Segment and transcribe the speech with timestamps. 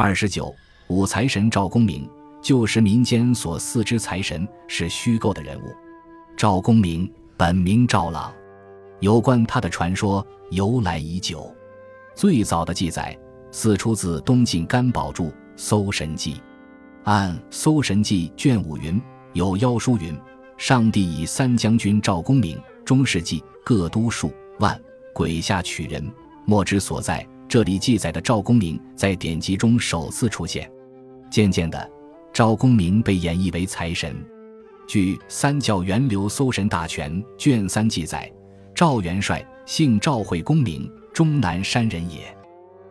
[0.00, 0.54] 二十九，
[0.86, 2.08] 武财神赵公明，
[2.40, 5.74] 旧时民间所祀之财神是虚构的人物。
[6.36, 8.32] 赵公明本名赵朗，
[9.00, 11.52] 有关他的传说由来已久。
[12.14, 13.18] 最早的记载
[13.50, 15.24] 似出自东晋干宝著
[15.56, 16.34] 《搜神记》，
[17.02, 19.02] 按《搜神记》卷五云，
[19.32, 20.16] 有妖书云：
[20.56, 24.80] 上帝以三将军赵公明、中世纪各都数万
[25.12, 26.08] 鬼下取人，
[26.44, 27.28] 莫之所在。
[27.48, 30.70] 这里记载的赵公明在典籍中首次出现。
[31.30, 31.90] 渐渐的，
[32.30, 34.14] 赵公明被演绎为财神。
[34.86, 38.30] 据《三教源流搜神大全》卷三记载，
[38.74, 42.22] 赵元帅姓赵，会公明，终南山人也。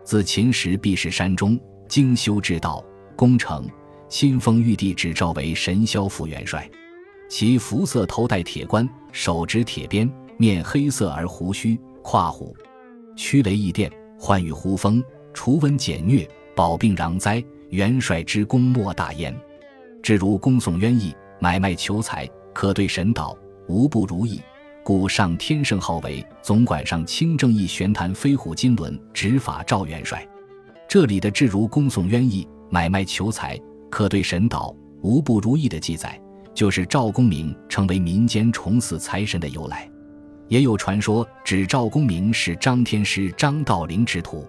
[0.03, 2.83] 自秦时避世山中，精修之道，
[3.15, 3.63] 功成。
[4.09, 6.67] 新封玉帝，指赵为神霄副元帅。
[7.29, 12.55] 其服色头戴铁冠，手执铁鞭，面黑色而胡须，跨虎，
[13.15, 13.91] 驱雷役电。
[14.17, 15.03] 患与呼风，
[15.33, 17.43] 除瘟减疟，保病攘灾。
[17.69, 19.35] 元帅之功莫大焉。
[20.01, 24.41] 至如恭送冤役，买卖求财，可对神导，无不如意。
[24.85, 30.25] 故上天圣号为总管上清正义玄坛飞虎金轮执法赵元帅。
[30.87, 36.17] 这里的至如恭送冤役，买卖求财，可对神导，无不如意的记载，
[36.53, 39.91] 就是赵公明成为民间崇祀财神的由来。
[40.47, 44.47] 也有传说指赵公明是张天师张道陵之徒。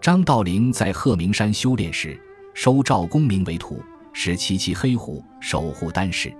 [0.00, 2.20] 张道陵在鹤鸣山修炼时，
[2.54, 6.32] 收赵公明为徒，使其骑黑虎守护丹室。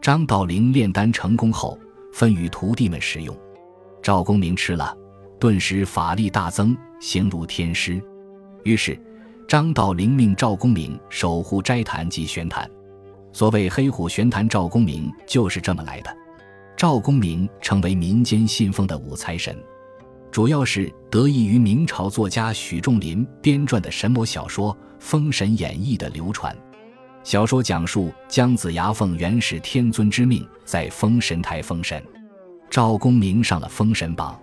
[0.00, 1.78] 张道陵炼丹成功后，
[2.12, 3.36] 分与徒弟们食用。
[4.02, 4.96] 赵公明吃了，
[5.38, 8.02] 顿时法力大增，形如天师。
[8.64, 9.00] 于是，
[9.46, 12.68] 张道陵命赵公明守护斋坛及玄坛。
[13.32, 16.21] 所谓黑虎玄坛，赵公明就是这么来的。
[16.82, 19.56] 赵公明成为民间信奉的武财神，
[20.32, 26.52] 主要是得益于明朝作家许仲林编撰的神魔小说《封神演义》的流传。
[27.22, 32.02] 小说讲述姜子牙奉元始天尊之命，在封神台封神，
[32.68, 34.36] 赵公明上了封神榜。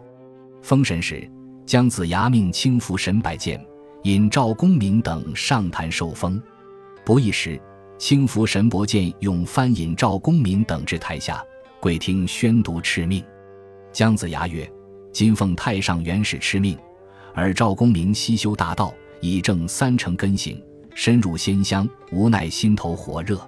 [0.61, 1.29] 封神时，
[1.65, 3.61] 姜子牙命轻浮神拜见，
[4.03, 6.41] 引赵公明等上坛受封。
[7.03, 7.61] 不一时，
[7.97, 11.43] 轻浮神伯见用翻引赵公明等至台下。
[11.79, 13.23] 跪听宣读敕命，
[13.93, 14.69] 姜子牙曰
[15.13, 16.77] ：“今奉太上元始敕命，
[17.33, 20.61] 而赵公明西修大道，以正三成根行，
[20.93, 23.39] 深入仙乡，无奈心头火热，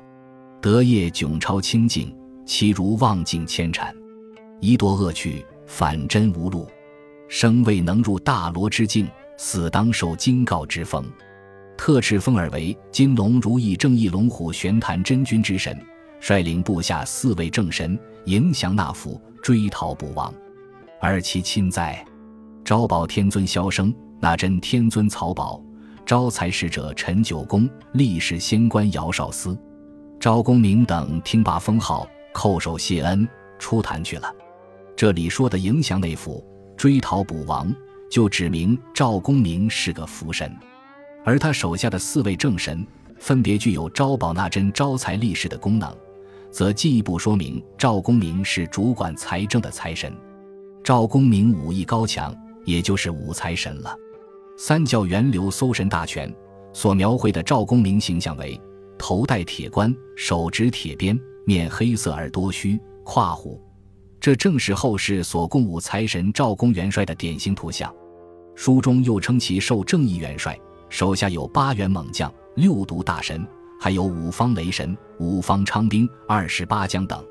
[0.62, 2.16] 德业迥超清净，
[2.46, 3.94] 其如望境千禅，
[4.62, 6.66] 一堕恶趣，反真无路，
[7.28, 11.06] 生未能入大罗之境，死当受金告之封，
[11.78, 15.78] 特敕封尔为金龙如意正义龙虎玄坛真君之神。”
[16.22, 20.32] 率领部下四位正神迎降那府，追逃捕亡。
[21.02, 22.06] 而其亲在，
[22.64, 25.60] 招宝天尊萧生，那真天尊曹宝，
[26.06, 29.58] 招财使者陈九公，历史仙官姚少司，
[30.20, 33.28] 赵公明等听罢封号，叩首谢恩，
[33.58, 34.32] 出坛去了。
[34.96, 36.46] 这里说的迎降那府，
[36.78, 37.74] 追逃捕亡，
[38.12, 40.56] 就指明赵公明是个福神，
[41.26, 42.86] 而他手下的四位正神，
[43.18, 45.92] 分别具有招宝那真招财立世的功能。
[46.52, 50.14] 则进一步说明赵公明是主管财政的财神，
[50.84, 52.36] 赵公明武艺高强，
[52.66, 53.96] 也就是武财神了。
[54.58, 56.32] 三教源流搜神大全
[56.74, 58.60] 所描绘的赵公明形象为
[58.98, 63.60] 头戴铁冠，手执铁鞭，面黑色而多须，跨虎，
[64.20, 67.92] 这正是后世所供武财神赵公元帅的典型图像。
[68.54, 70.60] 书中又称其受正义元帅，
[70.90, 73.48] 手下有八员猛将，六毒大神。
[73.80, 77.24] 还有五方雷神、五方昌兵、二十八将等，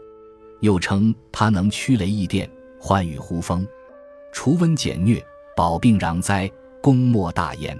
[0.60, 3.66] 又称他能驱雷役电、唤雨呼风、
[4.32, 5.20] 除瘟减疟、
[5.56, 6.48] 保病攘灾、
[6.80, 7.76] 功莫大焉。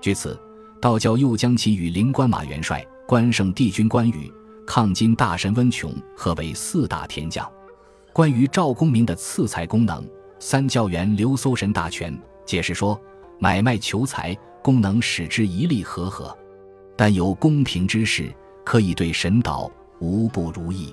[0.00, 0.36] 据此，
[0.80, 4.32] 道教又将其与灵官马元帅、关圣帝君关羽、
[4.66, 7.48] 抗金大神温琼合为四大天将。
[8.12, 10.02] 关于赵公明的赐财功能，
[10.40, 12.12] 《三教源流搜神大全》
[12.44, 13.00] 解释说：
[13.38, 16.36] 买卖求财功能使之一力和合。
[16.96, 18.34] 但有公平之事，
[18.66, 19.70] 可以对神导，
[20.00, 20.92] 无不如意。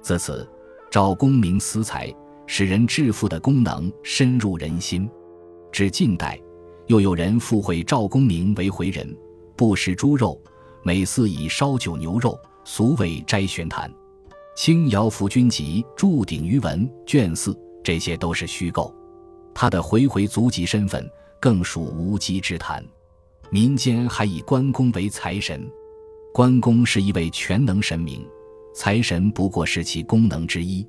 [0.00, 0.48] 自此，
[0.90, 2.10] 赵公明私财，
[2.46, 5.06] 使人致富的功能深入人心。
[5.70, 6.40] 至近代，
[6.86, 9.14] 又有人附会赵公明为回人，
[9.54, 10.40] 不食猪肉，
[10.82, 13.90] 每祀以烧酒牛肉，俗谓斋玄坛。
[14.56, 17.54] 《清瑶福君集》注鼎于文卷四，
[17.84, 18.92] 这些都是虚构。
[19.52, 21.06] 他的回回足迹身份，
[21.38, 22.82] 更属无稽之谈。
[23.50, 25.70] 民间还以关公为财神，
[26.32, 28.26] 关公是一位全能神明，
[28.72, 30.86] 财神不过是其功能之一。